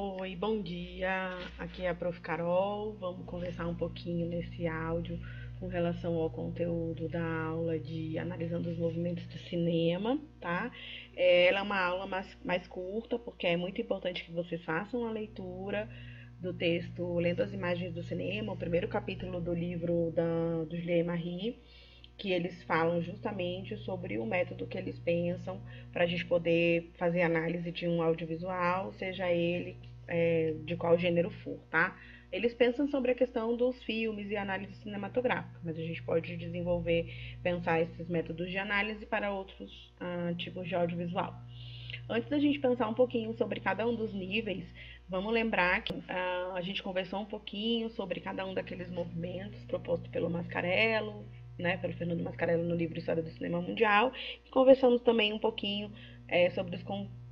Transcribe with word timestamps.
Oi, 0.00 0.36
bom 0.36 0.62
dia. 0.62 1.36
Aqui 1.58 1.82
é 1.82 1.88
a 1.88 1.94
Prof. 1.94 2.20
Carol. 2.20 2.92
Vamos 3.00 3.26
conversar 3.26 3.66
um 3.66 3.74
pouquinho 3.74 4.28
nesse 4.28 4.64
áudio 4.64 5.18
com 5.58 5.66
relação 5.66 6.14
ao 6.14 6.30
conteúdo 6.30 7.08
da 7.08 7.20
aula 7.24 7.76
de 7.80 8.16
analisando 8.16 8.70
os 8.70 8.78
movimentos 8.78 9.26
do 9.26 9.38
cinema, 9.48 10.16
tá? 10.40 10.70
É, 11.16 11.48
ela 11.48 11.58
é 11.58 11.62
uma 11.62 11.80
aula 11.80 12.06
mais, 12.06 12.38
mais 12.44 12.64
curta, 12.68 13.18
porque 13.18 13.48
é 13.48 13.56
muito 13.56 13.80
importante 13.80 14.24
que 14.24 14.30
vocês 14.30 14.62
façam 14.62 15.04
a 15.04 15.10
leitura 15.10 15.88
do 16.40 16.54
texto 16.54 17.18
Lendo 17.18 17.42
as 17.42 17.52
Imagens 17.52 17.92
do 17.92 18.04
Cinema, 18.04 18.52
o 18.52 18.56
primeiro 18.56 18.86
capítulo 18.86 19.40
do 19.40 19.52
livro 19.52 20.12
da, 20.14 20.62
do 20.62 20.76
Julien 20.76 21.02
Marie 21.02 21.58
que 22.18 22.32
eles 22.32 22.60
falam 22.64 23.00
justamente 23.00 23.76
sobre 23.78 24.18
o 24.18 24.26
método 24.26 24.66
que 24.66 24.76
eles 24.76 24.98
pensam 24.98 25.60
para 25.92 26.02
a 26.02 26.06
gente 26.06 26.26
poder 26.26 26.90
fazer 26.98 27.22
análise 27.22 27.70
de 27.70 27.86
um 27.86 28.02
audiovisual, 28.02 28.92
seja 28.94 29.30
ele 29.30 29.76
é, 30.08 30.54
de 30.64 30.76
qual 30.76 30.98
gênero 30.98 31.30
for, 31.30 31.58
tá? 31.70 31.96
Eles 32.30 32.52
pensam 32.52 32.86
sobre 32.88 33.12
a 33.12 33.14
questão 33.14 33.56
dos 33.56 33.82
filmes 33.84 34.30
e 34.30 34.36
análise 34.36 34.74
cinematográfica, 34.82 35.58
mas 35.64 35.78
a 35.78 35.82
gente 35.82 36.02
pode 36.02 36.36
desenvolver, 36.36 37.06
pensar 37.42 37.80
esses 37.80 38.06
métodos 38.08 38.50
de 38.50 38.58
análise 38.58 39.06
para 39.06 39.32
outros 39.32 39.92
uh, 40.00 40.34
tipos 40.34 40.68
de 40.68 40.74
audiovisual. 40.74 41.34
Antes 42.08 42.28
da 42.28 42.38
gente 42.38 42.58
pensar 42.58 42.88
um 42.88 42.94
pouquinho 42.94 43.32
sobre 43.34 43.60
cada 43.60 43.86
um 43.86 43.94
dos 43.94 44.12
níveis, 44.12 44.64
vamos 45.08 45.32
lembrar 45.32 45.82
que 45.82 45.94
uh, 45.94 46.54
a 46.54 46.60
gente 46.60 46.82
conversou 46.82 47.20
um 47.20 47.24
pouquinho 47.24 47.88
sobre 47.90 48.20
cada 48.20 48.44
um 48.44 48.52
daqueles 48.52 48.90
movimentos 48.90 49.64
proposto 49.64 50.10
pelo 50.10 50.28
Mascarello, 50.28 51.24
né, 51.58 51.78
pelo 51.78 51.94
Fernando 51.94 52.22
Mascarello 52.22 52.62
no 52.62 52.74
livro 52.74 52.98
História 52.98 53.22
do 53.22 53.30
Cinema 53.30 53.60
Mundial, 53.60 54.12
e 54.44 54.50
conversamos 54.50 55.00
também 55.00 55.32
um 55.32 55.38
pouquinho 55.38 55.90
é, 56.28 56.50
sobre 56.50 56.76
os, 56.76 56.82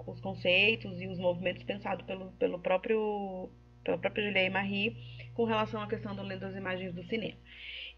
os, 0.06 0.20
conceitos 0.20 1.01
e 1.01 1.06
os 1.06 1.19
movimentos 1.19 1.62
pensados 1.62 2.05
pelo, 2.06 2.30
pelo 2.33 2.59
próprio 2.59 3.48
pela 3.84 3.98
própria 3.98 4.24
Julia 4.24 4.51
Marie 4.51 4.96
com 5.34 5.45
relação 5.45 5.80
à 5.80 5.87
questão 5.87 6.15
do 6.15 6.27
das 6.38 6.57
imagens 6.57 6.93
do 6.93 7.04
cinema. 7.04 7.37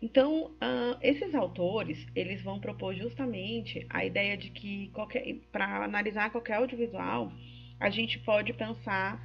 Então, 0.00 0.52
uh, 0.52 0.96
esses 1.02 1.34
autores, 1.34 2.06
eles 2.14 2.40
vão 2.42 2.60
propor 2.60 2.94
justamente 2.94 3.84
a 3.90 4.04
ideia 4.04 4.36
de 4.36 4.50
que 4.50 4.92
para 5.50 5.84
analisar 5.84 6.30
qualquer 6.30 6.54
audiovisual, 6.54 7.32
a 7.80 7.90
gente 7.90 8.18
pode 8.20 8.52
pensar 8.52 9.20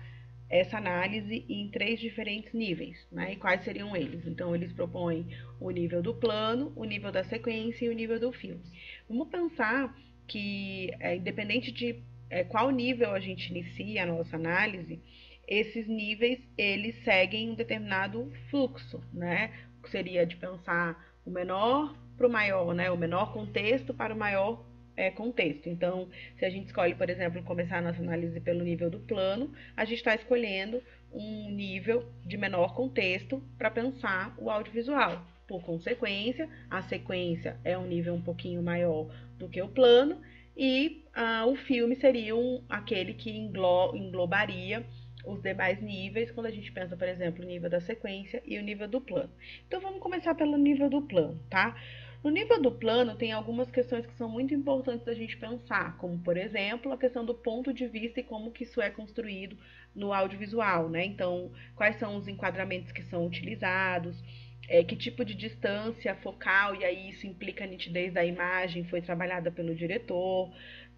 essa 0.50 0.78
análise 0.78 1.45
em 1.48 1.70
três 1.70 2.00
diferentes 2.00 2.54
níveis, 2.54 3.08
né? 3.11 3.34
E 3.34 3.36
quais 3.36 3.64
seriam 3.64 3.95
eles? 3.95 4.26
Então, 4.28 4.56
eles 4.56 4.72
propõem 4.73 5.28
o 5.59 5.70
nível 5.70 6.02
do 6.02 6.14
plano, 6.14 6.72
o 6.76 6.86
nível 6.86 7.11
da 7.11 7.23
sequência 7.23 7.86
e 7.86 7.89
o 7.89 7.94
nível 7.94 8.20
do 8.20 8.31
filme. 8.31 8.61
Vamos 9.08 9.30
pensar 9.30 9.95
que, 10.28 10.92
é, 11.00 11.16
independente 11.16 11.72
de 11.72 12.02
é, 12.30 12.44
qual 12.44 12.70
nível 12.72 13.12
a 13.12 13.20
gente 13.20 13.50
inicia 13.50 14.04
a 14.04 14.06
nossa 14.06 14.36
análise, 14.36 15.00
esses 15.48 15.88
níveis 15.88 16.40
eles 16.58 16.96
seguem 17.04 17.52
um 17.52 17.56
determinado 17.56 18.32
fluxo, 18.50 19.02
né? 19.14 19.52
Seria 19.88 20.26
de 20.26 20.36
pensar 20.38 20.98
o 21.26 21.30
menor 21.30 21.96
para 22.18 22.28
o 22.28 22.32
maior, 22.32 22.74
né? 22.74 22.90
O 22.90 22.98
menor 22.98 23.34
contexto 23.34 23.94
para 23.94 24.14
o 24.14 24.18
maior 24.18 24.66
é, 24.96 25.10
contexto. 25.12 25.68
Então, 25.68 26.08
se 26.38 26.46
a 26.46 26.50
gente 26.50 26.68
escolhe, 26.68 26.96
por 26.96 27.10
exemplo, 27.10 27.44
começar 27.44 27.78
a 27.80 27.82
nossa 27.82 28.02
análise 28.02 28.40
pelo 28.40 28.64
nível 28.64 28.90
do 28.90 29.00
plano, 29.00 29.52
a 29.76 29.86
gente 29.86 29.98
está 29.98 30.16
escolhendo 30.16 30.82
um 31.12 31.50
nível 31.52 32.06
de 32.26 32.38
menor 32.38 32.74
contexto 32.74 33.42
para 33.58 33.70
pensar 33.70 34.34
o 34.38 34.50
audiovisual. 34.50 35.24
Por 35.48 35.62
consequência, 35.62 36.50
a 36.70 36.82
sequência 36.84 37.58
é 37.64 37.78
um 37.78 37.86
nível 37.86 38.14
um 38.14 38.22
pouquinho 38.22 38.64
maior 38.64 39.14
do 39.38 39.50
que 39.50 39.62
o 39.62 39.68
plano, 39.68 40.22
e 40.56 41.04
ah, 41.14 41.46
o 41.46 41.56
filme 41.56 41.96
seria 41.96 42.36
um, 42.36 42.64
aquele 42.70 43.14
que 43.14 43.30
englo, 43.30 43.96
englobaria 43.96 44.86
os 45.26 45.42
demais 45.42 45.82
níveis, 45.82 46.32
quando 46.32 46.48
a 46.48 46.52
gente 46.52 46.72
pensa, 46.72 46.98
por 46.98 47.08
exemplo, 47.08 47.44
o 47.44 47.48
nível 47.48 47.70
da 47.70 47.80
sequência 47.80 48.42
e 48.45 48.58
o 48.60 48.62
nível 48.62 48.88
do 48.88 49.00
plano. 49.00 49.32
Então, 49.68 49.80
vamos 49.80 50.00
começar 50.00 50.36
pelo 50.36 50.58
nível 50.58 50.90
do 50.90 51.02
plano, 51.02 51.40
tá? 51.50 51.76
No 52.23 52.30
nível 52.30 52.62
do 52.62 52.72
plano, 52.72 53.16
tem 53.16 53.32
algumas 53.33 53.70
questões 53.70 54.05
que 54.05 54.14
são 54.14 54.30
muito 54.30 54.54
importantes 54.54 55.05
da 55.05 55.14
gente 55.14 55.36
pensar, 55.38 55.98
como, 55.98 56.17
por 56.20 56.38
exemplo, 56.38 56.92
a 56.92 56.98
questão 56.98 57.26
do 57.26 57.33
ponto 57.33 57.73
de 57.73 57.86
vista 57.88 58.20
e 58.20 58.23
como 58.23 58.52
que 58.52 58.64
isso 58.64 58.82
é 58.82 58.89
construído 58.89 59.58
no 59.94 60.14
audiovisual, 60.14 60.89
né? 60.89 61.06
Então, 61.06 61.52
quais 61.76 61.98
são 61.98 62.16
os 62.16 62.27
enquadramentos 62.27 62.92
que 62.92 63.04
são 63.04 63.26
utilizados, 63.26 64.23
é, 64.68 64.84
que 64.84 64.96
tipo 64.96 65.26
de 65.26 65.34
distância 65.34 66.16
focal, 66.16 66.76
e 66.76 66.86
aí 66.86 67.10
isso 67.10 67.28
implica 67.28 67.64
a 67.64 67.68
nitidez 67.68 68.14
da 68.14 68.24
imagem, 68.24 68.84
foi 68.86 69.02
trabalhada 69.02 69.52
pelo 69.52 69.76
diretor, 69.76 70.52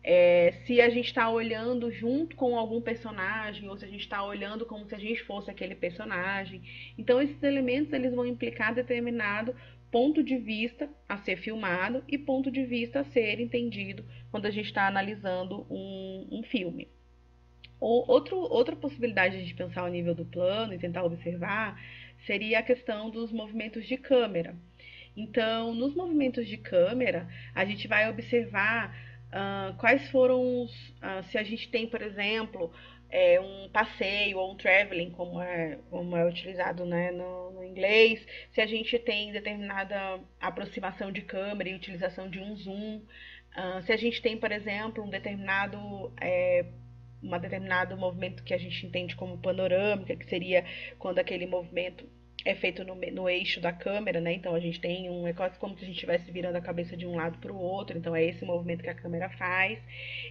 é, 0.07 0.53
se 0.65 0.79
a 0.79 0.89
gente 0.89 1.07
está 1.07 1.27
olhando 1.29 1.91
junto 1.91 2.35
com 2.35 2.55
algum 2.55 2.79
personagem, 2.79 3.67
ou 3.67 3.75
se 3.75 3.85
a 3.85 3.87
gente 3.87 4.01
está 4.01 4.23
olhando 4.23 4.63
como 4.63 4.85
se 4.85 4.93
a 4.93 4.99
gente 4.99 5.23
fosse 5.23 5.49
aquele 5.49 5.73
personagem. 5.73 6.61
Então, 6.95 7.19
esses 7.19 7.41
elementos 7.41 7.91
eles 7.91 8.13
vão 8.13 8.25
implicar 8.25 8.75
determinado 8.75 9.55
ponto 9.91 10.21
de 10.21 10.37
vista 10.37 10.87
a 11.09 11.17
ser 11.17 11.37
filmado 11.37 12.03
e 12.07 12.19
ponto 12.19 12.51
de 12.51 12.63
vista 12.65 12.99
a 12.99 13.03
ser 13.05 13.39
entendido 13.39 14.05
quando 14.29 14.45
a 14.45 14.51
gente 14.51 14.67
está 14.67 14.87
analisando 14.87 15.65
um, 15.69 16.27
um 16.31 16.43
filme. 16.43 16.87
Ou 17.79 18.05
outro, 18.07 18.37
outra 18.37 18.75
possibilidade 18.75 19.43
de 19.43 19.53
pensar 19.55 19.83
o 19.85 19.87
nível 19.87 20.13
do 20.13 20.25
plano 20.25 20.73
e 20.73 20.77
tentar 20.77 21.03
observar 21.03 21.81
seria 22.25 22.59
a 22.59 22.63
questão 22.63 23.09
dos 23.09 23.31
movimentos 23.31 23.85
de 23.87 23.97
câmera. 23.97 24.55
Então, 25.15 25.73
nos 25.73 25.95
movimentos 25.95 26.47
de 26.47 26.57
câmera, 26.57 27.27
a 27.53 27.63
gente 27.63 27.87
vai 27.87 28.09
observar 28.09 28.93
uh, 29.27 29.75
quais 29.77 30.09
foram 30.09 30.63
os. 30.63 30.71
Uh, 30.71 31.23
se 31.31 31.37
a 31.37 31.43
gente 31.43 31.69
tem, 31.69 31.87
por 31.87 32.01
exemplo, 32.01 32.71
é, 33.09 33.39
um 33.39 33.69
passeio 33.69 34.37
ou 34.37 34.51
um 34.51 34.57
traveling, 34.57 35.11
como 35.11 35.41
é, 35.41 35.79
como 35.89 36.17
é 36.17 36.27
utilizado 36.27 36.85
né, 36.85 37.11
no, 37.11 37.51
no, 37.51 37.63
inglês, 37.63 38.25
se 38.51 38.59
a 38.59 38.65
gente 38.65 38.99
tem 38.99 39.31
determinada 39.31 40.19
aproximação 40.39 41.11
de 41.11 41.21
câmera 41.21 41.69
e 41.69 41.75
utilização 41.75 42.29
de 42.29 42.39
um 42.39 42.55
zoom, 42.55 42.97
uh, 42.97 43.81
se 43.83 43.93
a 43.93 43.97
gente 43.97 44.21
tem, 44.21 44.37
por 44.37 44.51
exemplo, 44.51 45.03
um 45.03 45.09
determinado. 45.09 46.13
É, 46.19 46.65
uma 47.25 47.39
determinado 47.39 47.97
movimento 47.97 48.43
que 48.43 48.53
a 48.53 48.57
gente 48.57 48.85
entende 48.85 49.15
como 49.15 49.37
panorâmica, 49.37 50.15
que 50.15 50.25
seria 50.25 50.63
quando 50.99 51.19
aquele 51.19 51.45
movimento 51.45 52.05
é 52.45 52.53
feito 52.53 52.83
no, 52.83 52.95
no 52.95 53.27
eixo 53.27 53.59
da 53.59 53.73
câmera, 53.73 54.21
né? 54.21 54.33
Então 54.33 54.53
a 54.53 54.59
gente 54.59 54.79
tem 54.79 55.09
um. 55.09 55.27
É 55.27 55.33
quase 55.33 55.57
como 55.57 55.75
se 55.75 55.83
a 55.83 55.87
gente 55.87 55.95
estivesse 55.95 56.31
virando 56.31 56.55
a 56.55 56.61
cabeça 56.61 56.95
de 56.95 57.07
um 57.07 57.15
lado 57.15 57.39
para 57.39 57.51
o 57.51 57.57
outro. 57.57 57.97
Então 57.97 58.15
é 58.15 58.23
esse 58.23 58.45
movimento 58.45 58.83
que 58.83 58.89
a 58.89 58.93
câmera 58.93 59.29
faz. 59.29 59.79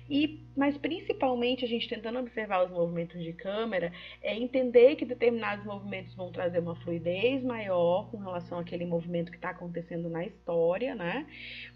E, 0.09 0.41
mas 0.57 0.79
principalmente 0.79 1.65
a 1.65 1.69
gente 1.69 1.89
tentando 1.89 2.21
observar 2.21 2.65
os 2.65 2.71
movimentos 2.71 3.21
de 3.21 3.33
câmera, 3.33 3.93
é 4.23 4.37
entender 4.37 4.95
que 4.95 5.05
determinados 5.05 5.67
movimentos 5.67 6.15
vão 6.15 6.31
trazer 6.31 6.61
uma 6.61 6.77
fluidez 6.77 7.43
maior 7.43 8.09
com 8.11 8.19
relação 8.19 8.61
àquele 8.61 8.87
movimento 8.87 9.33
que 9.33 9.37
está 9.37 9.51
acontecendo 9.51 10.09
na 10.09 10.25
história, 10.25 10.95
né? 10.95 11.27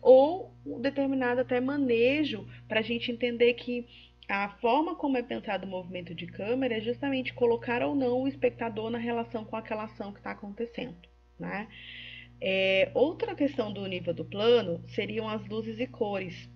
Ou 0.01 0.55
um 0.65 0.81
determinado 0.81 1.41
até 1.41 1.61
manejo 1.61 2.47
para 2.69 2.79
a 2.79 2.83
gente 2.83 3.11
entender 3.11 3.55
que 3.55 3.85
a 4.29 4.51
forma 4.61 4.95
como 4.95 5.17
é 5.17 5.23
pensado 5.23 5.67
o 5.67 5.71
movimento 5.71 6.15
de 6.15 6.27
câmera 6.27 6.77
é 6.77 6.81
justamente 6.81 7.33
colocar 7.33 7.83
ou 7.83 7.95
não 7.95 8.23
o 8.23 8.29
espectador 8.29 8.91
na 8.91 8.99
relação 8.99 9.45
com 9.45 9.57
aquela 9.57 9.85
ação 9.85 10.13
que 10.13 10.19
está 10.19 10.33
acontecendo, 10.33 10.97
né? 11.39 11.67
É, 12.41 12.91
outra 12.95 13.35
questão 13.35 13.73
do 13.73 13.85
nível 13.87 14.15
do 14.15 14.25
plano 14.25 14.85
seriam 14.89 15.29
as 15.29 15.45
luzes 15.47 15.81
e 15.81 15.87
cores, 15.87 16.49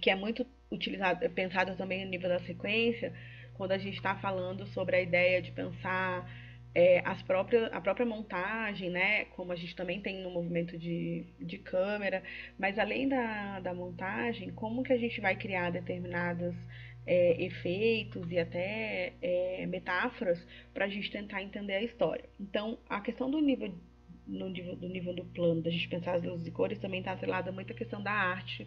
que 0.00 0.08
é 0.08 0.14
muito 0.14 0.46
utilizado, 0.70 1.24
é 1.24 1.28
pensado 1.28 1.76
também 1.76 2.04
no 2.04 2.10
nível 2.10 2.28
da 2.28 2.38
sequência, 2.40 3.12
quando 3.54 3.72
a 3.72 3.78
gente 3.78 3.96
está 3.96 4.14
falando 4.16 4.66
sobre 4.66 4.96
a 4.96 5.02
ideia 5.02 5.42
de 5.42 5.50
pensar 5.50 6.26
é, 6.74 7.02
as 7.04 7.22
próprias, 7.22 7.70
a 7.72 7.80
própria 7.80 8.06
montagem, 8.06 8.90
né? 8.90 9.26
Como 9.26 9.52
a 9.52 9.56
gente 9.56 9.76
também 9.76 10.00
tem 10.00 10.22
no 10.22 10.30
movimento 10.30 10.78
de, 10.78 11.26
de 11.38 11.58
câmera, 11.58 12.22
mas 12.58 12.78
além 12.78 13.08
da, 13.08 13.60
da 13.60 13.74
montagem, 13.74 14.50
como 14.52 14.82
que 14.82 14.92
a 14.92 14.98
gente 14.98 15.20
vai 15.20 15.36
criar 15.36 15.70
determinados 15.70 16.54
é, 17.06 17.42
efeitos 17.42 18.30
e 18.30 18.38
até 18.38 19.12
é, 19.20 19.66
metáforas 19.66 20.38
para 20.72 20.86
a 20.86 20.88
gente 20.88 21.10
tentar 21.10 21.42
entender 21.42 21.74
a 21.74 21.82
história. 21.82 22.24
Então, 22.40 22.78
a 22.88 23.00
questão 23.00 23.30
do 23.30 23.40
nível, 23.40 23.74
no 24.26 24.48
nível, 24.48 24.76
do 24.76 24.88
nível 24.88 25.14
do 25.14 25.24
plano, 25.26 25.62
da 25.62 25.70
gente 25.70 25.88
pensar 25.88 26.14
as 26.14 26.22
luzes 26.22 26.46
e 26.46 26.50
cores, 26.50 26.78
também 26.78 27.00
está 27.00 27.12
atrelada 27.12 27.52
muito 27.52 27.72
à 27.72 27.76
questão 27.76 28.02
da 28.02 28.12
arte, 28.12 28.66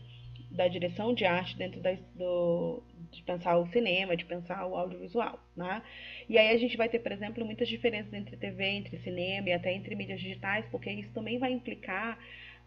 da 0.52 0.68
direção 0.68 1.14
de 1.14 1.26
arte 1.26 1.58
dentro 1.58 1.80
da, 1.82 1.94
do, 2.16 2.84
de 3.12 3.22
pensar 3.24 3.58
o 3.58 3.68
cinema, 3.68 4.16
de 4.16 4.26
pensar 4.26 4.66
o 4.66 4.76
audiovisual, 4.76 5.40
né? 5.56 5.82
E 6.30 6.38
aí 6.38 6.50
a 6.50 6.58
gente 6.58 6.78
vai 6.78 6.90
ter, 6.90 7.00
por 7.00 7.12
exemplo, 7.12 7.46
muitas 7.46 7.68
diferenças 7.68 8.14
entre 8.14 8.38
TV, 8.38 8.64
entre 8.64 8.98
cinema 9.00 9.50
e 9.50 9.54
até 9.54 9.74
entre 9.74 9.96
mídias 9.96 10.20
digitais, 10.20 10.66
porque 10.72 10.90
isso 10.90 11.12
também 11.12 11.38
vai 11.38 11.52
implicar 11.52 12.18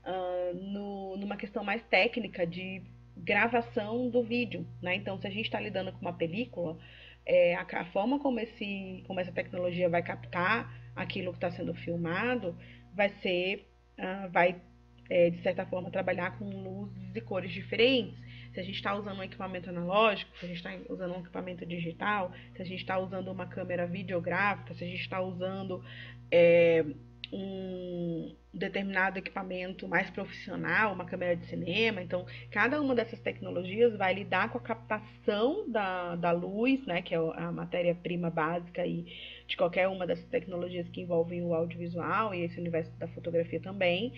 uh, 0.04 0.54
no, 0.54 1.16
numa 1.16 1.36
questão 1.36 1.64
mais 1.64 1.82
técnica 1.84 2.46
de 2.46 2.82
gravação 3.16 4.08
do 4.08 4.22
vídeo, 4.22 4.66
né? 4.82 4.94
Então, 4.94 5.19
se 5.19 5.26
a 5.26 5.30
gente 5.30 5.46
está 5.46 5.58
lidando 5.58 5.92
com 5.92 6.00
uma 6.00 6.12
película, 6.12 6.78
é, 7.26 7.54
a, 7.54 7.66
a, 7.70 7.84
forma 7.86 8.19
como, 8.19 8.38
esse, 8.40 9.02
como 9.06 9.20
essa 9.20 9.32
tecnologia 9.32 9.88
vai 9.88 10.02
captar 10.02 10.72
aquilo 10.94 11.32
que 11.32 11.38
está 11.38 11.50
sendo 11.50 11.75
filmado 11.75 12.56
vai 12.98 13.10
ser, 13.22 13.69
uh, 13.98 14.28
vai, 14.30 14.60
é, 15.08 15.31
de 15.31 15.43
certa 15.43 15.64
forma, 15.66 15.90
trabalhar 15.90 16.38
com 16.38 16.44
luzes 16.44 17.14
e 17.14 17.20
cores 17.20 17.52
diferentes 17.52 18.28
se 18.52 18.60
a 18.60 18.64
gente 18.64 18.76
está 18.76 18.94
usando 18.94 19.19
um 19.19 19.22
equipamento 19.22 19.70
analógico, 19.70 20.37
se 20.38 20.44
a 20.44 20.49
gente 20.49 20.56
está 20.56 20.76
usando 20.88 21.14
um 21.14 21.20
equipamento 21.20 21.64
digital, 21.64 22.32
se 22.56 22.62
a 22.62 22.64
gente 22.64 22.81
está 22.81 22.99
usando 22.99 23.28
uma 23.28 23.46
câmera 23.46 23.87
videográfica, 23.87 24.75
se 24.75 24.82
a 24.82 24.87
gente 24.87 25.00
está 25.00 25.20
usando 25.20 25.84
é, 26.31 26.84
um 27.32 28.34
determinado 28.52 29.19
equipamento 29.19 29.87
mais 29.87 30.10
profissional, 30.10 30.93
uma 30.93 31.05
câmera 31.05 31.37
de 31.37 31.46
cinema. 31.46 32.02
Então, 32.02 32.26
cada 32.50 32.81
uma 32.81 32.94
dessas 32.94 33.20
tecnologias 33.20 33.96
vai 33.96 34.14
lidar 34.14 34.50
com 34.50 34.58
a 34.58 34.62
captação 34.62 35.70
da, 35.70 36.16
da 36.16 36.32
luz, 36.32 36.84
né, 36.87 37.02
que 37.02 37.14
é 37.14 37.19
a 37.19 37.52
matéria-prima 37.52 38.31
básica 38.31 38.84
e 38.84 39.06
de 39.48 39.56
qualquer 39.56 39.88
uma 39.88 40.06
dessas 40.06 40.26
tecnologias 40.26 40.88
que 40.90 41.00
envolvem 41.00 41.42
o 41.42 41.54
audiovisual 41.54 42.34
e 42.34 42.42
esse 42.44 42.60
universo 42.60 42.92
da 42.98 43.08
fotografia 43.08 43.58
também. 43.58 44.12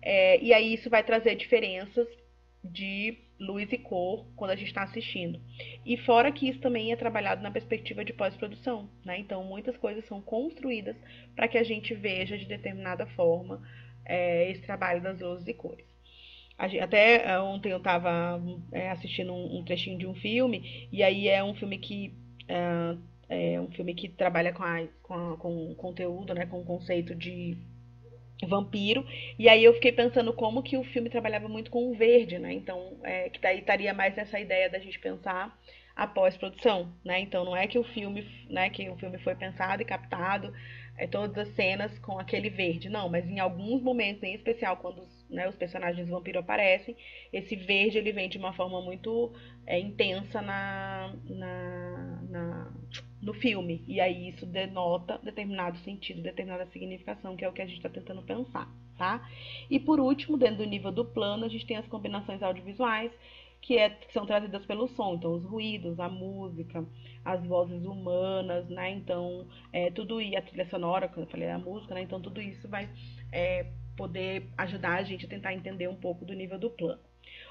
É, 0.00 0.40
e 0.40 0.54
aí 0.54 0.72
isso 0.72 0.88
vai 0.88 1.02
trazer 1.02 1.34
diferenças 1.34 2.06
de 2.64 3.18
luz 3.38 3.70
e 3.70 3.78
cor 3.78 4.26
quando 4.36 4.52
a 4.52 4.56
gente 4.56 4.68
está 4.68 4.84
assistindo. 4.84 5.40
E 5.84 5.96
fora 5.98 6.32
que 6.32 6.48
isso 6.48 6.60
também 6.60 6.92
é 6.92 6.96
trabalhado 6.96 7.42
na 7.42 7.50
perspectiva 7.50 8.04
de 8.04 8.12
pós-produção, 8.12 8.88
né? 9.04 9.18
Então 9.18 9.42
muitas 9.44 9.76
coisas 9.76 10.04
são 10.06 10.22
construídas 10.22 10.96
para 11.34 11.48
que 11.48 11.58
a 11.58 11.64
gente 11.64 11.92
veja 11.92 12.38
de 12.38 12.46
determinada 12.46 13.06
forma 13.08 13.60
é, 14.04 14.50
esse 14.50 14.62
trabalho 14.62 15.02
das 15.02 15.20
luzes 15.20 15.46
e 15.46 15.52
cores. 15.52 15.84
Até 16.56 17.28
é, 17.28 17.38
ontem 17.38 17.70
eu 17.70 17.78
estava 17.78 18.40
é, 18.72 18.90
assistindo 18.90 19.32
um, 19.32 19.58
um, 19.58 19.64
trechinho 19.64 19.98
de 19.98 20.06
um 20.06 20.14
filme 20.14 20.88
e 20.90 21.02
aí 21.02 21.28
é 21.28 21.44
um 21.44 21.54
filme 21.54 21.76
que 21.76 22.14
é, 22.48 22.96
é 23.28 23.60
um 23.60 23.70
filme 23.70 23.94
que 23.94 24.08
trabalha 24.08 24.52
com, 24.52 24.62
a, 24.62 24.86
com, 25.02 25.14
a, 25.14 25.36
com 25.36 25.74
conteúdo, 25.74 26.34
né? 26.34 26.46
Com 26.46 26.60
o 26.60 26.64
conceito 26.64 27.14
de 27.14 27.56
vampiro. 28.46 29.06
E 29.38 29.48
aí 29.48 29.64
eu 29.64 29.74
fiquei 29.74 29.92
pensando 29.92 30.32
como 30.32 30.62
que 30.62 30.76
o 30.76 30.84
filme 30.84 31.08
trabalhava 31.08 31.48
muito 31.48 31.70
com 31.70 31.90
o 31.90 31.94
verde, 31.94 32.38
né? 32.38 32.52
Então, 32.52 32.98
é, 33.02 33.30
que 33.30 33.40
daí 33.40 33.60
estaria 33.60 33.94
mais 33.94 34.14
nessa 34.14 34.38
ideia 34.38 34.68
da 34.68 34.78
gente 34.78 34.98
pensar 34.98 35.56
a 35.96 36.06
pós-produção, 36.06 36.92
né? 37.02 37.18
Então 37.20 37.44
não 37.44 37.56
é 37.56 37.66
que 37.66 37.78
o 37.78 37.84
filme, 37.84 38.28
né, 38.50 38.68
que 38.68 38.88
o 38.90 38.96
filme 38.96 39.18
foi 39.18 39.34
pensado 39.34 39.80
e 39.80 39.84
captado 39.84 40.52
é, 40.98 41.06
todas 41.06 41.36
as 41.38 41.54
cenas 41.54 41.98
com 42.00 42.18
aquele 42.18 42.50
verde, 42.50 42.90
não, 42.90 43.08
mas 43.08 43.26
em 43.26 43.38
alguns 43.38 43.82
momentos, 43.82 44.22
em 44.22 44.34
especial 44.34 44.76
quando 44.76 45.06
né, 45.30 45.48
os 45.48 45.56
personagens 45.56 46.08
vampiro 46.08 46.38
aparecem, 46.38 46.94
esse 47.32 47.56
verde 47.56 47.98
ele 47.98 48.12
vem 48.12 48.28
de 48.28 48.38
uma 48.38 48.52
forma 48.52 48.80
muito 48.82 49.32
é, 49.66 49.78
intensa 49.78 50.42
na, 50.42 51.14
na 51.24 51.95
no 53.26 53.34
filme. 53.34 53.84
E 53.88 54.00
aí 54.00 54.28
isso 54.28 54.46
denota 54.46 55.18
determinado 55.18 55.76
sentido, 55.78 56.22
determinada 56.22 56.64
significação, 56.66 57.36
que 57.36 57.44
é 57.44 57.48
o 57.48 57.52
que 57.52 57.60
a 57.60 57.66
gente 57.66 57.78
está 57.78 57.88
tentando 57.88 58.22
pensar, 58.22 58.72
tá? 58.96 59.28
E 59.68 59.80
por 59.80 59.98
último, 59.98 60.38
dentro 60.38 60.58
do 60.58 60.64
nível 60.64 60.92
do 60.92 61.04
plano, 61.04 61.44
a 61.44 61.48
gente 61.48 61.66
tem 61.66 61.76
as 61.76 61.88
combinações 61.88 62.40
audiovisuais, 62.40 63.10
que, 63.60 63.76
é, 63.76 63.90
que 63.90 64.12
são 64.12 64.24
trazidas 64.24 64.64
pelo 64.64 64.86
som, 64.86 65.16
então 65.16 65.32
os 65.32 65.42
ruídos, 65.42 65.98
a 65.98 66.08
música, 66.08 66.86
as 67.24 67.44
vozes 67.44 67.84
humanas, 67.84 68.68
né? 68.68 68.92
Então, 68.92 69.48
é, 69.72 69.90
tudo 69.90 70.20
e 70.20 70.36
a 70.36 70.42
trilha 70.42 70.68
sonora, 70.70 71.08
quando 71.08 71.26
eu 71.26 71.30
falei 71.30 71.50
a 71.50 71.58
música, 71.58 71.94
né? 71.94 72.02
Então, 72.02 72.20
tudo 72.20 72.40
isso 72.40 72.68
vai 72.68 72.88
é, 73.32 73.66
poder 73.96 74.48
ajudar 74.56 74.98
a 74.98 75.02
gente 75.02 75.26
a 75.26 75.28
tentar 75.28 75.52
entender 75.52 75.88
um 75.88 75.96
pouco 75.96 76.24
do 76.24 76.32
nível 76.32 76.60
do 76.60 76.70
plano. 76.70 77.00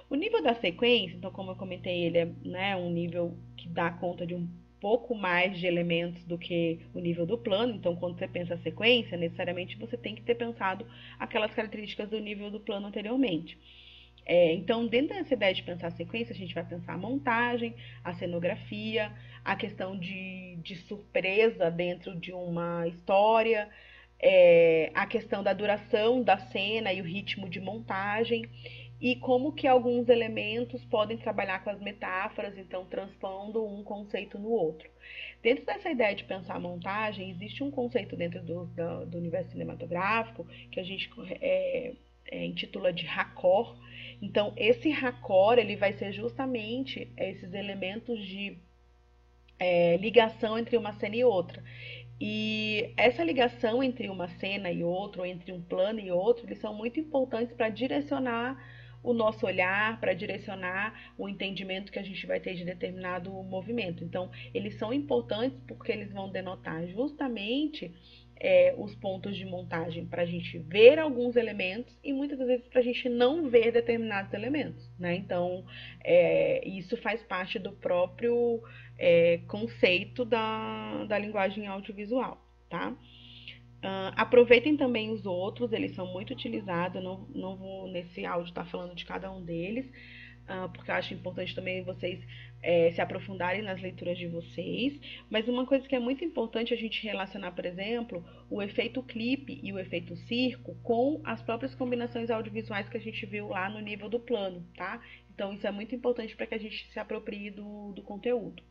O 0.09 0.15
nível 0.15 0.41
da 0.41 0.55
sequência, 0.55 1.17
então, 1.17 1.31
como 1.31 1.51
eu 1.51 1.55
comentei, 1.57 2.03
ele 2.03 2.17
é 2.17 2.25
né, 2.45 2.77
um 2.77 2.89
nível 2.89 3.37
que 3.57 3.67
dá 3.67 3.91
conta 3.91 4.25
de 4.25 4.35
um 4.35 4.47
pouco 4.79 5.15
mais 5.15 5.57
de 5.57 5.65
elementos 5.65 6.23
do 6.25 6.37
que 6.37 6.79
o 6.93 6.99
nível 6.99 7.25
do 7.25 7.37
plano. 7.37 7.73
Então, 7.73 7.95
quando 7.95 8.17
você 8.17 8.27
pensa 8.27 8.55
a 8.55 8.59
sequência, 8.59 9.17
necessariamente 9.17 9.77
você 9.77 9.97
tem 9.97 10.15
que 10.15 10.21
ter 10.21 10.35
pensado 10.35 10.85
aquelas 11.19 11.53
características 11.53 12.09
do 12.09 12.19
nível 12.19 12.51
do 12.51 12.59
plano 12.59 12.87
anteriormente. 12.87 13.57
É, 14.25 14.53
então, 14.53 14.87
dentro 14.87 15.15
dessa 15.15 15.35
ideia 15.35 15.53
de 15.53 15.61
pensar 15.61 15.87
a 15.87 15.91
sequência, 15.91 16.33
a 16.33 16.37
gente 16.37 16.53
vai 16.53 16.65
pensar 16.65 16.93
a 16.93 16.97
montagem, 16.97 17.75
a 18.03 18.13
cenografia, 18.13 19.11
a 19.43 19.55
questão 19.55 19.97
de, 19.97 20.57
de 20.63 20.75
surpresa 20.75 21.69
dentro 21.69 22.15
de 22.15 22.31
uma 22.31 22.87
história, 22.87 23.69
é, 24.19 24.91
a 24.95 25.05
questão 25.05 25.43
da 25.43 25.53
duração 25.53 26.23
da 26.23 26.37
cena 26.37 26.91
e 26.91 27.01
o 27.01 27.03
ritmo 27.03 27.47
de 27.47 27.59
montagem 27.59 28.49
e 28.99 29.15
como 29.17 29.51
que 29.51 29.67
alguns 29.67 30.07
elementos 30.07 30.83
podem 30.85 31.17
trabalhar 31.17 31.63
com 31.63 31.69
as 31.69 31.79
metáforas, 31.81 32.57
então 32.57 32.85
transpondo 32.85 33.65
um 33.65 33.83
conceito 33.83 34.39
no 34.39 34.49
outro. 34.49 34.89
Dentro 35.43 35.65
dessa 35.65 35.89
ideia 35.89 36.15
de 36.15 36.23
pensar 36.23 36.55
a 36.55 36.59
montagem, 36.59 37.29
existe 37.29 37.63
um 37.63 37.69
conceito 37.69 38.15
dentro 38.15 38.41
do, 38.41 38.65
do, 38.65 39.05
do 39.05 39.17
universo 39.17 39.51
cinematográfico 39.51 40.47
que 40.71 40.79
a 40.79 40.83
gente 40.83 41.09
é, 41.41 41.93
é, 42.31 42.45
intitula 42.45 42.91
de 42.91 43.05
raccord. 43.05 43.77
Então, 44.21 44.53
esse 44.55 44.89
raccord 44.89 45.59
ele 45.59 45.75
vai 45.75 45.93
ser 45.93 46.11
justamente 46.13 47.11
esses 47.17 47.53
elementos 47.53 48.25
de 48.25 48.57
é, 49.59 49.97
ligação 49.97 50.57
entre 50.57 50.77
uma 50.77 50.93
cena 50.93 51.15
e 51.17 51.23
outra. 51.23 51.61
E 52.19 52.93
essa 52.95 53.23
ligação 53.23 53.83
entre 53.83 54.09
uma 54.09 54.29
cena 54.29 54.71
e 54.71 54.83
outra, 54.83 55.21
ou 55.21 55.25
entre 55.27 55.51
um 55.51 55.61
plano 55.61 55.99
e 55.99 56.09
outro, 56.09 56.45
eles 56.45 56.59
são 56.59 56.73
muito 56.73 56.97
importantes 56.97 57.53
para 57.53 57.67
direcionar 57.67 58.57
o 59.05 59.13
nosso 59.13 59.45
olhar 59.45 59.99
para 59.99 60.13
direcionar 60.13 61.13
o 61.17 61.29
entendimento 61.29 61.91
que 61.91 61.99
a 61.99 62.03
gente 62.03 62.25
vai 62.25 62.39
ter 62.39 62.55
de 62.55 62.65
determinado 62.65 63.31
movimento. 63.43 64.03
Então, 64.03 64.31
eles 64.53 64.75
são 64.77 64.91
importantes 64.91 65.61
porque 65.67 65.91
eles 65.91 66.11
vão 66.11 66.29
denotar 66.29 66.85
justamente 66.87 67.93
é, 68.37 68.73
os 68.77 68.93
pontos 68.95 69.37
de 69.37 69.45
montagem 69.45 70.05
para 70.05 70.23
a 70.23 70.25
gente 70.25 70.57
ver 70.59 70.99
alguns 70.99 71.35
elementos 71.35 71.97
e 72.03 72.11
muitas 72.11 72.37
vezes 72.39 72.67
para 72.67 72.79
a 72.79 72.83
gente 72.83 73.07
não 73.07 73.47
ver 73.49 73.71
determinados 73.71 74.33
elementos. 74.33 74.89
Né? 74.99 75.15
Então, 75.15 75.63
é, 76.03 76.67
isso 76.67 76.97
faz 76.97 77.21
parte 77.23 77.59
do 77.59 77.71
próprio 77.71 78.61
é, 78.97 79.39
conceito 79.47 80.25
da, 80.25 81.05
da 81.05 81.17
linguagem 81.17 81.67
audiovisual. 81.67 82.41
Tá? 82.67 82.95
Uh, 83.85 84.09
aproveitem 84.15 84.75
também 84.75 85.11
os 85.11 85.27
outros, 85.27 85.71
eles 85.71 85.93
são 85.93 86.11
muito 86.11 86.33
utilizados. 86.33 86.95
Eu 86.95 87.03
não, 87.03 87.27
não 87.35 87.55
vou 87.55 87.87
nesse 87.87 88.25
áudio 88.25 88.49
estar 88.49 88.63
tá 88.63 88.69
falando 88.69 88.95
de 88.95 89.05
cada 89.05 89.31
um 89.31 89.45
deles, 89.45 89.85
uh, 90.49 90.67
porque 90.73 90.89
eu 90.89 90.95
acho 90.95 91.13
importante 91.13 91.53
também 91.53 91.83
vocês 91.83 92.19
é, 92.63 92.91
se 92.93 92.99
aprofundarem 92.99 93.61
nas 93.61 93.79
leituras 93.79 94.17
de 94.17 94.27
vocês. 94.27 94.99
Mas 95.29 95.47
uma 95.47 95.67
coisa 95.67 95.87
que 95.87 95.95
é 95.95 95.99
muito 95.99 96.25
importante 96.25 96.73
a 96.73 96.77
gente 96.77 97.03
relacionar, 97.03 97.51
por 97.51 97.63
exemplo, 97.63 98.25
o 98.49 98.59
efeito 98.59 99.03
clipe 99.03 99.59
e 99.61 99.71
o 99.71 99.77
efeito 99.77 100.15
circo 100.15 100.75
com 100.81 101.21
as 101.23 101.43
próprias 101.43 101.75
combinações 101.75 102.31
audiovisuais 102.31 102.89
que 102.89 102.97
a 102.97 103.01
gente 103.01 103.23
viu 103.27 103.49
lá 103.49 103.69
no 103.69 103.79
nível 103.79 104.09
do 104.09 104.19
plano, 104.19 104.65
tá? 104.75 104.99
Então 105.31 105.53
isso 105.53 105.67
é 105.67 105.71
muito 105.71 105.93
importante 105.93 106.35
para 106.35 106.47
que 106.47 106.55
a 106.55 106.59
gente 106.59 106.91
se 106.91 106.99
aproprie 106.99 107.51
do, 107.51 107.91
do 107.91 108.01
conteúdo. 108.01 108.63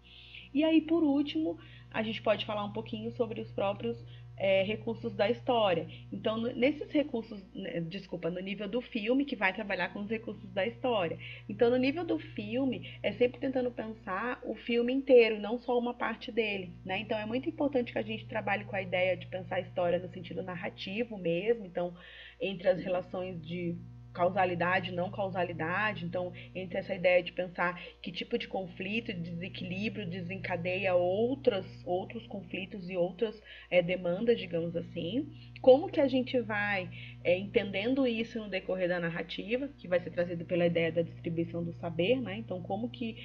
E 0.52 0.64
aí, 0.64 0.80
por 0.80 1.04
último, 1.04 1.56
a 1.90 2.02
gente 2.02 2.20
pode 2.20 2.44
falar 2.44 2.64
um 2.64 2.72
pouquinho 2.72 3.12
sobre 3.12 3.40
os 3.40 3.50
próprios 3.52 4.04
é, 4.36 4.62
recursos 4.62 5.14
da 5.14 5.30
história. 5.30 5.86
Então, 6.12 6.40
nesses 6.40 6.90
recursos, 6.90 7.44
né, 7.54 7.80
desculpa, 7.80 8.30
no 8.30 8.40
nível 8.40 8.68
do 8.68 8.80
filme, 8.80 9.24
que 9.24 9.36
vai 9.36 9.52
trabalhar 9.52 9.92
com 9.92 10.00
os 10.00 10.10
recursos 10.10 10.50
da 10.52 10.66
história. 10.66 11.18
Então, 11.48 11.70
no 11.70 11.76
nível 11.76 12.04
do 12.04 12.18
filme, 12.18 12.98
é 13.02 13.12
sempre 13.12 13.40
tentando 13.40 13.70
pensar 13.70 14.40
o 14.44 14.54
filme 14.54 14.92
inteiro, 14.92 15.40
não 15.40 15.58
só 15.58 15.78
uma 15.78 15.94
parte 15.94 16.32
dele. 16.32 16.72
Né? 16.84 16.98
Então, 16.98 17.18
é 17.18 17.26
muito 17.26 17.48
importante 17.48 17.92
que 17.92 17.98
a 17.98 18.02
gente 18.02 18.26
trabalhe 18.26 18.64
com 18.64 18.76
a 18.76 18.82
ideia 18.82 19.16
de 19.16 19.26
pensar 19.26 19.56
a 19.56 19.60
história 19.60 19.98
no 19.98 20.08
sentido 20.08 20.42
narrativo 20.42 21.16
mesmo. 21.16 21.64
Então, 21.64 21.94
entre 22.40 22.68
as 22.68 22.80
relações 22.80 23.40
de 23.40 23.76
causalidade 24.14 24.92
não 24.92 25.10
causalidade. 25.10 26.04
Então, 26.06 26.32
entre 26.54 26.78
essa 26.78 26.94
ideia 26.94 27.22
de 27.22 27.32
pensar 27.32 27.78
que 28.00 28.10
tipo 28.10 28.38
de 28.38 28.48
conflito 28.48 29.12
desequilíbrio 29.12 30.08
desencadeia 30.08 30.94
outras, 30.94 31.66
outros 31.84 32.26
conflitos 32.26 32.88
e 32.88 32.96
outras 32.96 33.42
é, 33.70 33.82
demandas, 33.82 34.38
digamos 34.38 34.74
assim. 34.74 35.28
Como 35.60 35.90
que 35.90 36.00
a 36.00 36.08
gente 36.08 36.40
vai 36.40 36.88
é, 37.22 37.36
entendendo 37.36 38.06
isso 38.06 38.38
no 38.38 38.48
decorrer 38.48 38.88
da 38.88 39.00
narrativa, 39.00 39.68
que 39.76 39.88
vai 39.88 40.00
ser 40.00 40.10
trazido 40.10 40.44
pela 40.44 40.66
ideia 40.66 40.92
da 40.92 41.02
distribuição 41.02 41.64
do 41.64 41.72
saber, 41.74 42.20
né? 42.20 42.36
Então, 42.36 42.62
como 42.62 42.88
que 42.88 43.16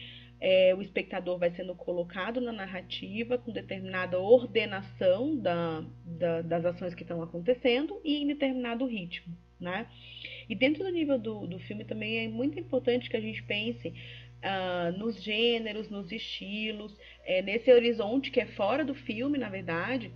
é, 0.41 0.73
o 0.73 0.81
espectador 0.81 1.37
vai 1.37 1.51
sendo 1.51 1.75
colocado 1.75 2.39
na 2.39 2.51
narrativa 2.51 3.37
com 3.37 3.51
determinada 3.51 4.19
ordenação 4.19 5.35
da, 5.35 5.83
da, 6.05 6.41
das 6.41 6.65
ações 6.65 6.95
que 6.95 7.03
estão 7.03 7.21
acontecendo 7.21 7.99
e 8.03 8.23
em 8.23 8.27
determinado 8.27 8.85
ritmo, 8.85 9.35
né? 9.59 9.85
E 10.49 10.55
dentro 10.55 10.83
do 10.83 10.91
nível 10.91 11.19
do, 11.19 11.45
do 11.45 11.59
filme 11.59 11.85
também 11.85 12.25
é 12.25 12.27
muito 12.27 12.59
importante 12.59 13.09
que 13.09 13.15
a 13.15 13.21
gente 13.21 13.43
pense 13.43 13.89
uh, 13.89 14.97
nos 14.97 15.21
gêneros, 15.21 15.89
nos 15.89 16.11
estilos, 16.11 16.97
é, 17.23 17.41
nesse 17.41 17.71
horizonte 17.71 18.31
que 18.31 18.39
é 18.39 18.45
fora 18.47 18.83
do 18.83 18.95
filme, 18.95 19.37
na 19.37 19.47
verdade. 19.47 20.11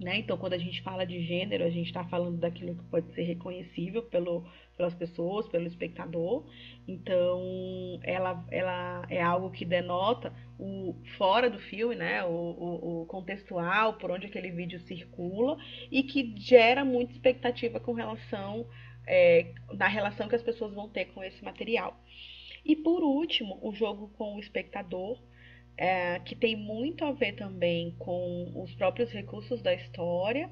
Né? 0.00 0.16
Então, 0.16 0.38
quando 0.38 0.54
a 0.54 0.58
gente 0.58 0.80
fala 0.80 1.04
de 1.04 1.22
gênero, 1.26 1.62
a 1.62 1.68
gente 1.68 1.88
está 1.88 2.02
falando 2.04 2.38
daquilo 2.38 2.74
que 2.74 2.84
pode 2.84 3.12
ser 3.12 3.22
reconhecível 3.22 4.02
pelo, 4.02 4.46
pelas 4.74 4.94
pessoas, 4.94 5.46
pelo 5.46 5.66
espectador. 5.66 6.46
Então, 6.88 8.00
ela, 8.02 8.42
ela 8.50 9.06
é 9.10 9.20
algo 9.20 9.50
que 9.50 9.66
denota 9.66 10.32
o 10.58 10.96
fora 11.18 11.50
do 11.50 11.58
filme, 11.58 11.96
né? 11.96 12.24
O, 12.24 12.30
o, 12.30 13.02
o, 13.02 13.06
contextual, 13.06 13.94
por 13.94 14.10
onde 14.10 14.26
aquele 14.26 14.50
vídeo 14.50 14.80
circula, 14.80 15.58
e 15.90 16.02
que 16.02 16.34
gera 16.38 16.82
muita 16.82 17.12
expectativa 17.12 17.78
com 17.78 17.92
relação 17.92 18.66
é, 19.06 19.52
na 19.74 19.86
relação 19.86 20.28
que 20.28 20.36
as 20.36 20.42
pessoas 20.42 20.72
vão 20.72 20.88
ter 20.88 21.06
com 21.06 21.22
esse 21.22 21.44
material. 21.44 22.02
E 22.64 22.74
por 22.74 23.02
último, 23.02 23.58
o 23.60 23.74
jogo 23.74 24.08
com 24.16 24.36
o 24.36 24.40
espectador, 24.40 25.18
é, 25.76 26.18
que 26.20 26.34
tem 26.34 26.56
muito 26.56 27.04
a 27.04 27.12
ver 27.12 27.32
também 27.32 27.94
com 27.98 28.52
os 28.54 28.74
próprios 28.74 29.10
recursos 29.10 29.62
da 29.62 29.72
história, 29.74 30.50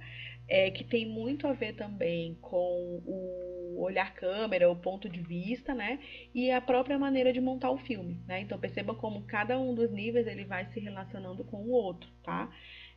é, 0.49 0.71
que 0.71 0.83
tem 0.83 1.07
muito 1.07 1.47
a 1.47 1.53
ver 1.53 1.75
também 1.75 2.35
com 2.41 3.03
o 3.05 3.83
olhar 3.83 4.15
câmera, 4.15 4.71
o 4.71 4.77
ponto 4.77 5.09
de 5.09 5.21
vista, 5.21 5.75
né? 5.75 6.01
E 6.35 6.51
a 6.51 6.61
própria 6.61 6.99
maneira 6.99 7.33
de 7.33 7.41
montar 7.41 7.71
o 7.71 7.79
filme, 7.79 8.19
né? 8.27 8.41
Então 8.41 8.59
perceba 8.59 8.95
como 8.95 9.27
cada 9.27 9.59
um 9.59 9.75
dos 9.75 9.91
níveis 9.91 10.27
ele 10.27 10.45
vai 10.45 10.67
se 10.73 10.81
relacionando 10.81 11.45
com 11.45 11.59
o 11.59 11.71
outro, 11.71 12.11
tá? 12.23 12.51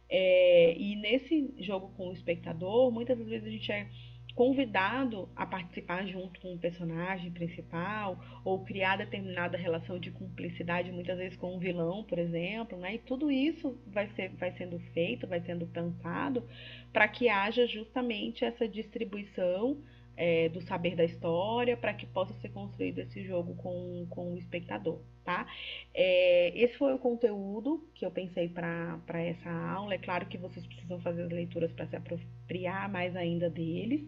É, 0.09 0.75
e 0.77 0.95
nesse 0.95 1.53
jogo 1.59 1.93
com 1.95 2.09
o 2.09 2.13
espectador, 2.13 2.91
muitas 2.91 3.17
vezes 3.17 3.47
a 3.47 3.49
gente 3.49 3.71
é 3.71 3.87
convidado 4.33 5.29
a 5.35 5.45
participar 5.45 6.05
junto 6.07 6.39
com 6.39 6.53
o 6.53 6.57
personagem 6.57 7.31
principal 7.31 8.19
ou 8.43 8.63
criar 8.63 8.97
determinada 8.97 9.57
relação 9.57 9.99
de 9.99 10.11
cumplicidade, 10.11 10.91
muitas 10.91 11.17
vezes 11.17 11.37
com 11.37 11.55
um 11.55 11.59
vilão, 11.59 12.03
por 12.03 12.17
exemplo, 12.17 12.77
né? 12.77 12.95
E 12.95 12.99
tudo 12.99 13.31
isso 13.31 13.77
vai, 13.87 14.09
ser, 14.15 14.29
vai 14.29 14.51
sendo 14.57 14.79
feito, 14.93 15.27
vai 15.27 15.41
sendo 15.41 15.65
pensado 15.67 16.43
para 16.91 17.07
que 17.07 17.29
haja 17.29 17.65
justamente 17.67 18.45
essa 18.45 18.67
distribuição 18.67 19.77
é, 20.21 20.49
do 20.49 20.61
saber 20.61 20.95
da 20.95 21.03
história 21.03 21.75
para 21.75 21.95
que 21.95 22.05
possa 22.05 22.31
ser 22.35 22.49
construído 22.49 22.99
esse 22.99 23.23
jogo 23.23 23.55
com, 23.55 24.05
com 24.07 24.33
o 24.33 24.37
espectador, 24.37 24.99
tá? 25.25 25.47
É, 25.95 26.51
esse 26.55 26.77
foi 26.77 26.93
o 26.93 26.99
conteúdo 26.99 27.89
que 27.95 28.05
eu 28.05 28.11
pensei 28.11 28.47
para 28.47 29.01
essa 29.15 29.49
aula. 29.49 29.95
É 29.95 29.97
claro 29.97 30.27
que 30.27 30.37
vocês 30.37 30.63
precisam 30.67 31.01
fazer 31.01 31.23
as 31.23 31.31
leituras 31.31 31.71
para 31.71 31.87
se 31.87 31.95
apropriar 31.95 32.87
mais 32.91 33.15
ainda 33.15 33.49
deles. 33.49 34.07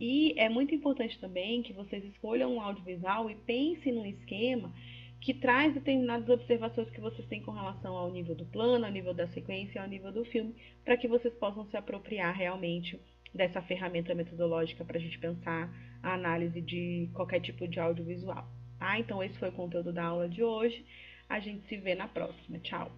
E 0.00 0.32
é 0.38 0.48
muito 0.48 0.74
importante 0.74 1.20
também 1.20 1.62
que 1.62 1.74
vocês 1.74 2.02
escolham 2.02 2.54
um 2.54 2.60
audiovisual 2.62 3.30
e 3.30 3.34
pensem 3.34 3.92
num 3.92 4.06
esquema 4.06 4.72
que 5.20 5.34
traz 5.34 5.74
determinadas 5.74 6.30
observações 6.30 6.88
que 6.88 7.00
vocês 7.00 7.28
têm 7.28 7.42
com 7.42 7.52
relação 7.52 7.94
ao 7.94 8.10
nível 8.10 8.34
do 8.34 8.46
plano, 8.46 8.86
ao 8.86 8.90
nível 8.90 9.12
da 9.12 9.28
sequência, 9.28 9.82
ao 9.82 9.86
nível 9.86 10.10
do 10.10 10.24
filme, 10.24 10.54
para 10.82 10.96
que 10.96 11.06
vocês 11.06 11.34
possam 11.34 11.66
se 11.66 11.76
apropriar 11.76 12.34
realmente 12.34 12.98
dessa 13.34 13.62
ferramenta 13.62 14.14
metodológica 14.14 14.84
para 14.84 14.98
a 14.98 15.00
gente 15.00 15.18
pensar 15.18 15.72
a 16.02 16.14
análise 16.14 16.60
de 16.60 17.08
qualquer 17.14 17.40
tipo 17.40 17.66
de 17.66 17.80
audiovisual. 17.80 18.46
Tá? 18.78 18.98
Então, 18.98 19.22
esse 19.22 19.38
foi 19.38 19.48
o 19.48 19.52
conteúdo 19.52 19.92
da 19.92 20.04
aula 20.04 20.28
de 20.28 20.42
hoje. 20.42 20.84
A 21.28 21.40
gente 21.40 21.66
se 21.68 21.76
vê 21.76 21.94
na 21.94 22.08
próxima. 22.08 22.58
Tchau! 22.58 22.90